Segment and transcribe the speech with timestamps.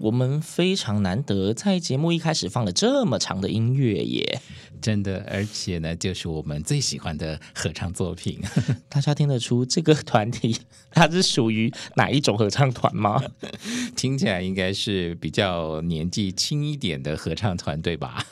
[0.00, 4.40] 我们非常难得在节目一开始放了这么长的音乐耶，
[4.80, 8.40] 真的，而且呢，就是我们最喜欢的合唱作品。
[8.88, 10.56] 大家听得出这个团体
[10.90, 13.22] 它是属于哪一种合唱团吗？
[13.96, 18.24] 听起来应该是比较年纪轻一点的合唱团，队吧？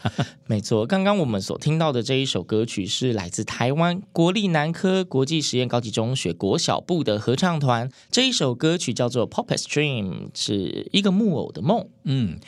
[0.46, 7.90] 没错，刚刚我们所听到的这一首歌曲是来自台湾国立南科国际实验高级中学国小部的合唱团。
[8.10, 11.86] 这一首歌曲叫做《Puppet's Dream》，是一个木偶的梦。
[12.04, 12.38] 嗯，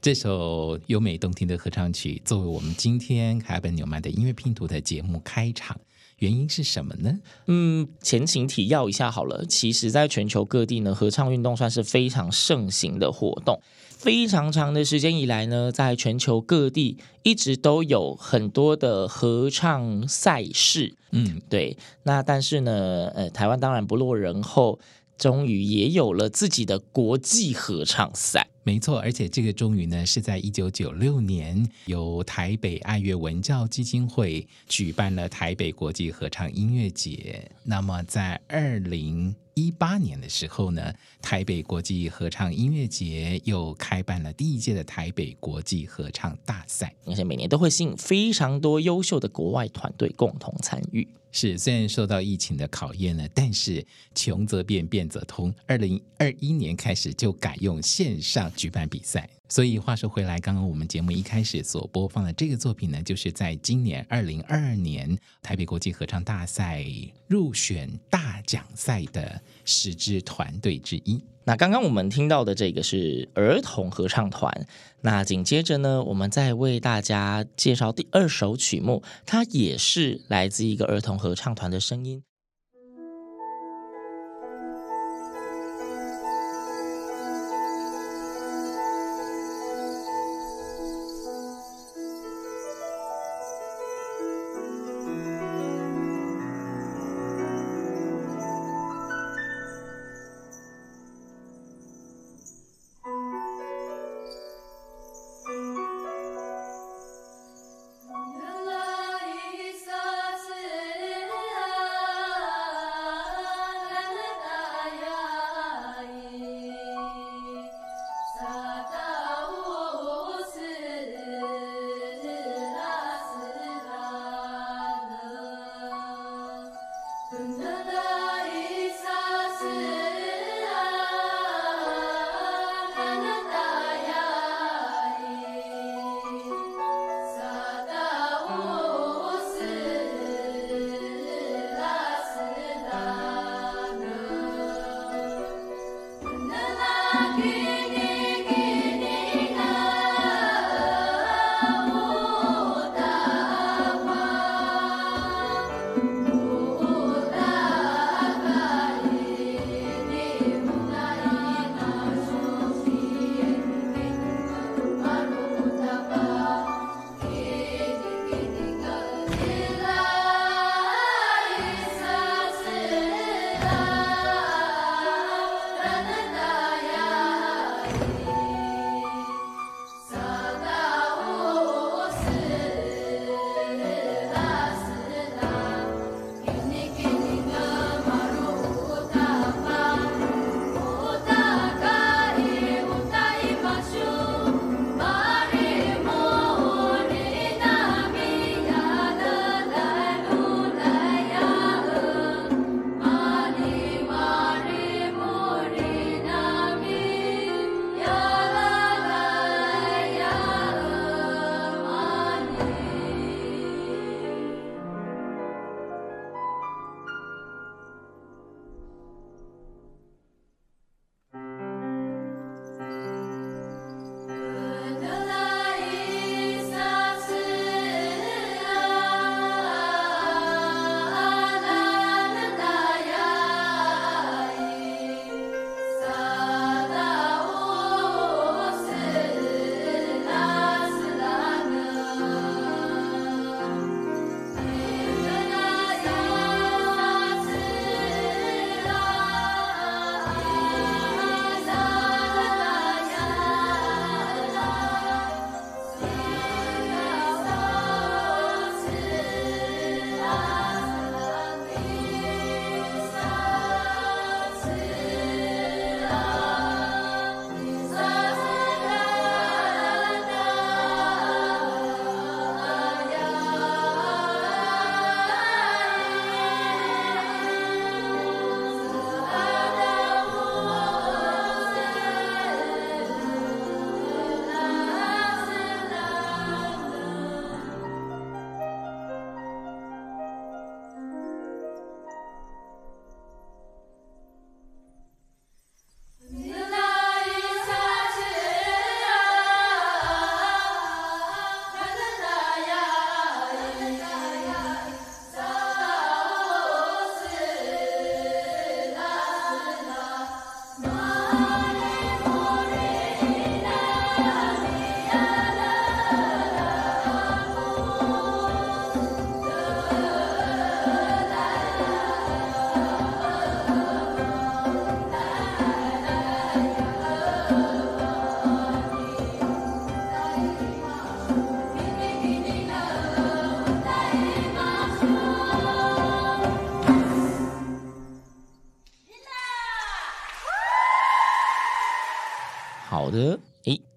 [0.00, 5.78] 这首优美动听的合唱曲，作为我们今天凯尔本纽曼的音乐拼图的节目开场，
[6.18, 7.18] 原因是什么呢？
[7.46, 9.44] 嗯，前情提要一下好了。
[9.46, 13.60] 其实，在全球各地呢，合唱运动算是非常盛行的活动。
[13.88, 20.94] 非常长的时间以来呢，在全球各地一直都有很多的合唱赛事。
[21.12, 21.78] 嗯，对。
[22.02, 24.78] 那但是呢，呃，台湾当然不落人后，
[25.16, 28.46] 终于也有了自己的国际合唱赛。
[28.66, 37.50] 没错，而且这个终于呢，是在一九九六年由台北爱乐文教基金会举办了台北国际合唱音乐节。
[37.62, 51.06] 那么在二零一八年的时候呢，台北国际合唱音乐节又开办了第一届的台北国际合唱大赛，而且每年都会吸引非常多优秀的国外团队共同参与。
[51.36, 53.84] 是，虽然受到疫情的考验呢，但是
[54.14, 55.52] 穷则变，变则通。
[55.66, 59.28] 二零二一年开始就改用线上举办比赛。
[59.48, 66.86] 所以话说回来，刚刚我们节目一开始所播放的这个作品呢，就是在今年二零二二年台北国际合唱大赛
[67.26, 71.20] 入选大奖赛的十支团队之一。
[71.46, 74.66] 那刚刚我们听到的这个是儿童合唱团。
[75.02, 82.22] 那紧接着呢，我们再为大家介绍第二首曲目，它也是来自一个儿童合唱团的声音。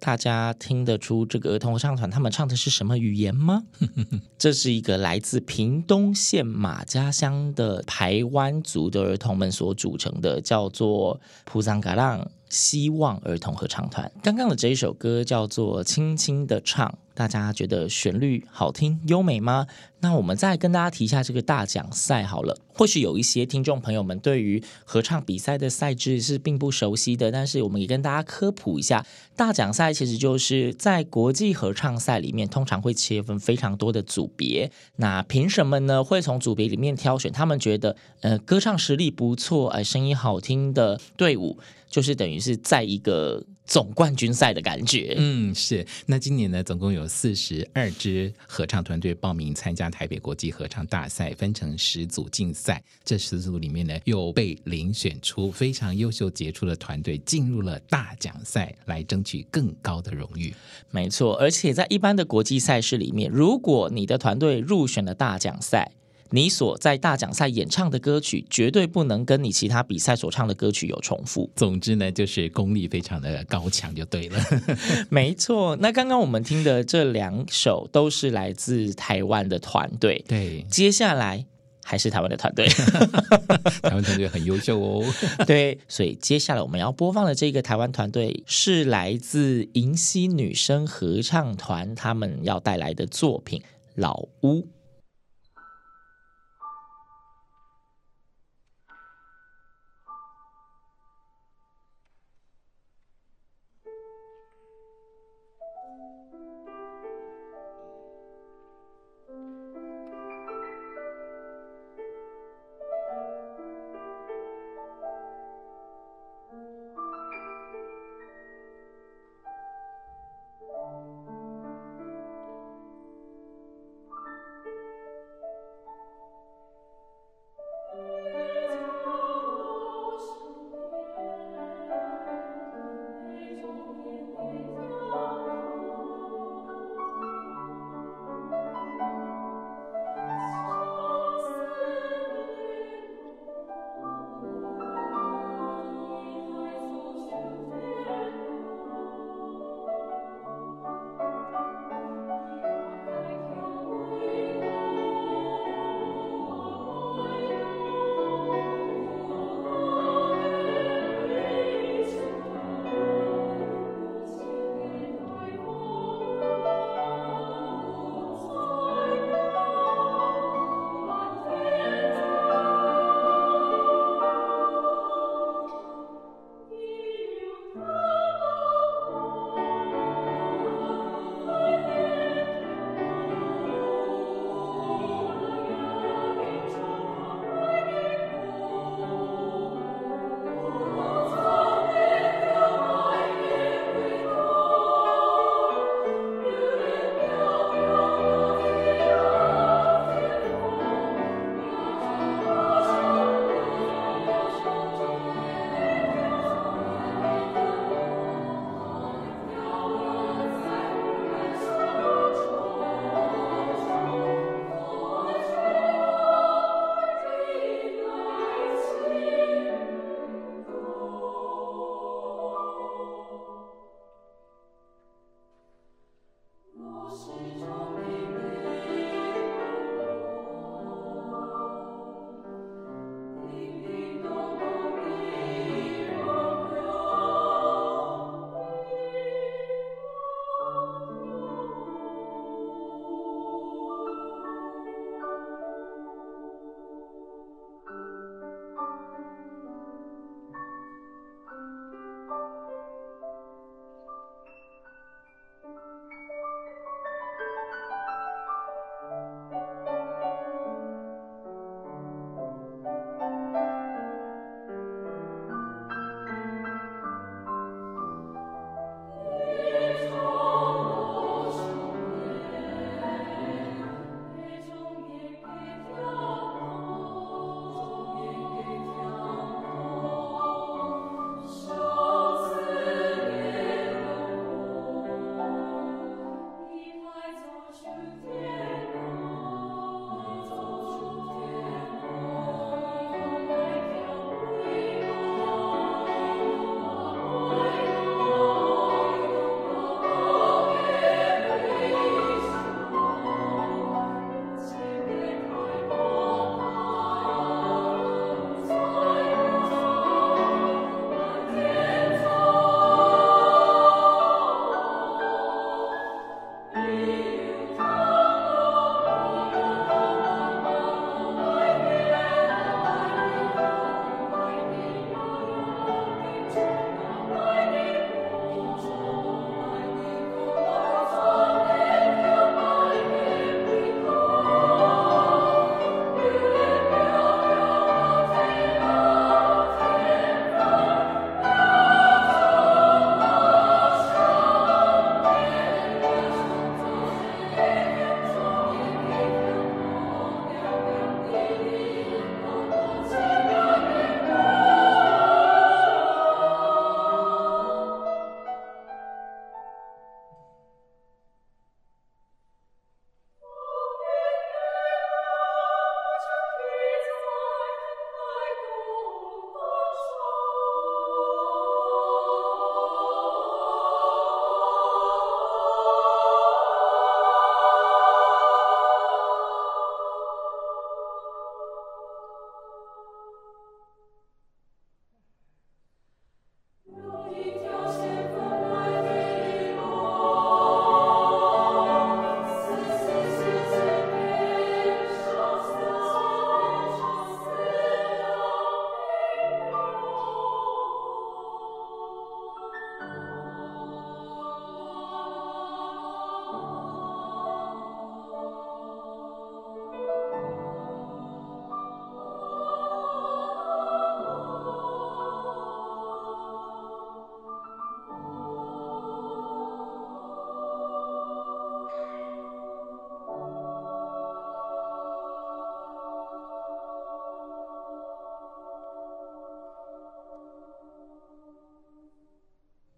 [0.07, 3.63] 大家听得出这个儿童合唱团他们唱的是什么语言吗？
[4.39, 14.11] 这是一个来自屏东县马家乡的台湾族的儿童们所组成的，叫做普桑嘎浪希望儿童合唱团。
[14.23, 16.87] 刚刚的这一首歌叫做《轻轻的唱》。
[17.13, 19.65] 大家觉得旋律好听优美吗？
[20.01, 22.55] 那我们再跟大家提一下这个大奖赛好了。
[22.75, 29.03] 或许有一些听众朋友们对于合唱比赛的赛制是并不熟悉的，但是我们也跟大家科普一下，
[29.35, 34.71] 大奖赛其实就是在国际合唱赛里面，通常会切分非常多的组别。
[34.97, 41.57] 那评审们呢，会从组别里面挑选他们觉得呃歌唱实力不错、呃声音好听的队伍，
[41.97, 43.43] 就是等于是在一个。
[43.67, 45.85] 总冠军赛的感觉，嗯，是。
[46.05, 52.81] 那今年呢，总共有四十二支合唱团队报名参加台北国际合唱大赛，分成十组竞赛。
[53.03, 60.55] 这十组里面呢，又被遴选出非常优秀杰出的团队，进入了大奖赛，来争取更高的荣誉。
[60.89, 65.91] 没错，而且在一般的国际赛事里面，如果你的团队入选了大奖赛，
[66.31, 71.49] 你所在大奖赛演唱的歌曲绝对不能跟你其他比赛所唱的歌曲有重复。
[71.55, 74.39] 总之呢，就是功力非常的高强就对了。
[75.09, 80.23] 没错，那刚刚我们听的这两首都是来自台湾的团队。
[80.27, 81.45] 对，接下来
[81.83, 82.67] 还是台湾的团队。
[83.81, 85.03] 台湾团队很优秀哦。
[85.47, 93.59] 对，所以接下来我们要播放的这个台湾团队是来自银溪女生合唱团，他们要带来的作品
[93.95, 94.61] 《老屋》。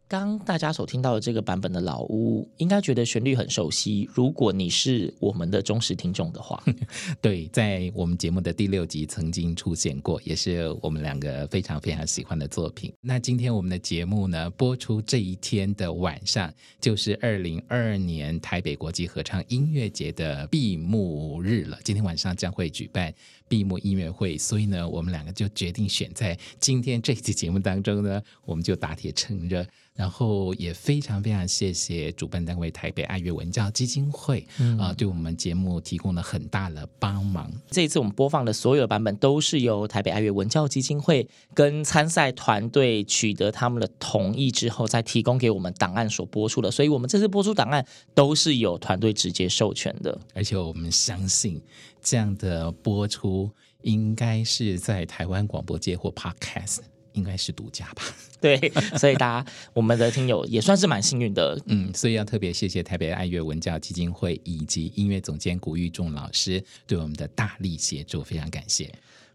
[0.09, 4.09] 刚大家所听到的这个版本的老屋，应该觉得旋律很熟悉。
[4.11, 6.63] 如果你是我们的忠实听众的话，
[7.21, 12.91] 对，在我们节目的第六集曾经出现过，也是我们两个非常非常喜欢的作品。
[13.01, 16.51] 那今天我们的节目呢，播出这一天的晚上，
[16.81, 21.77] 就是二零二二年台北国际合唱音乐节的闭幕日了。
[21.83, 23.13] 今天晚上将会举办
[23.47, 29.63] 闭幕音乐会，所以呢，我们两个就决定选在今天这期节目当中呢，我们就打铁趁热。
[29.99, 37.51] 然后也非常非常谢谢主办单位台北爱乐文教基金会啊、嗯呃，对我们节目提供了很大的帮忙。
[37.69, 46.71] 这一次我们播放的所有版本都是由台北爱乐文教基金会跟参赛团队取得他们的同意之后，再提供给我们档案所播出的。
[46.71, 50.17] 所以，我们这次播出档案都是有团队直接授权的。
[50.33, 51.61] 而且，我们相信
[52.01, 56.77] 这样的播出应该是在台湾广播界或 Podcast。
[57.13, 58.03] 应该是独家吧，
[58.41, 58.57] 对，
[58.97, 68.89] 所以大家我们的听友也算是蛮幸运的，嗯，所以要特别谢谢台北爱乐文教基金会以及音乐总监古玉仲老师对我们的大力协助，非常感谢。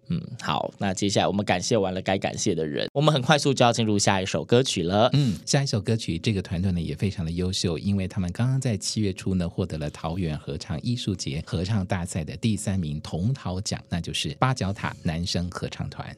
[0.08, 5.08] 嗯，好，那接下来我们感谢完了该感谢的人，我们很快速就要进入下一首歌曲了。
[5.14, 16.14] 嗯，下一首歌曲这个团队呢也非常的优秀，因为他们刚刚在七月初呢获得了桃园合唱艺术节合唱大赛的第三名铜桃奖，那就是八角塔男生合唱团。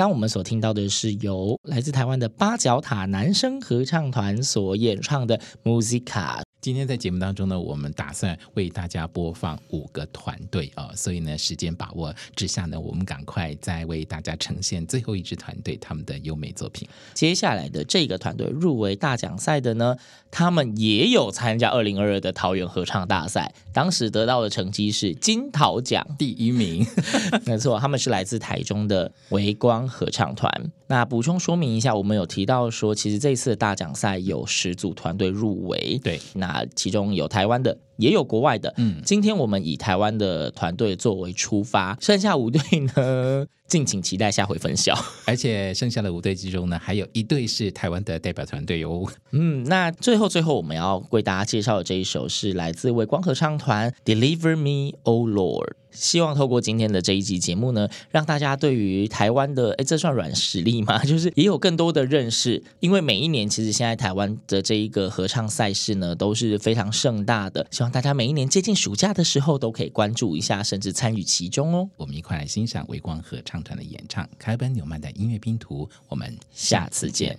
[0.00, 6.40] 刚我们所听到的是由来自台湾的八角塔男声合唱团所演唱的《Musica》。
[6.60, 16.86] 今天在节目当中呢，我们打算为大家播放五个团队啊，所以呢，时间把握之下呢，我们赶快再为大家呈现最后一支团队他们的优美作品。
[17.14, 19.96] 接下来的这个团队入围大奖赛的呢，
[20.30, 26.86] 他们也有参加二零二二的桃园合唱大赛，当时得到的成绩是金桃奖第一名。
[27.46, 30.70] 没错，他们是来自台中的微光合唱团。
[30.88, 36.49] 那补充说明一下，我们有提到说，其实这次的大奖赛有十组团队入围，对，那。
[36.50, 38.72] 啊，其中有台湾的，也有国外的。
[38.78, 44.96] 嗯，今天我们以台湾的团队作为出发，剩下五队呢， 敬请期待下回分晓。
[45.26, 49.06] 而且剩下的五队之中呢，还有一队是台湾的代表团队哟。
[49.32, 55.68] 嗯，那最后最后我们要为大家介绍的这一首是来自微光合唱团《Deliver Me, O Lord》。
[55.90, 60.98] 希望透过今天的这一集节目呢，让大家对于台湾的，哎，这算软实力吗？
[61.02, 62.62] 就是也有更多的认识。
[62.78, 67.66] 因为每一年其实现在台湾的这一个合唱赛事呢，都是非常盛大的。
[67.72, 71.90] 希望大家每一年接近暑假的时候都可以关注一下，甚至参与其中哦。
[71.96, 77.38] 我们一块来欣赏微光合唱团的演唱《开奔纽曼的音乐拼图》，我们下次见。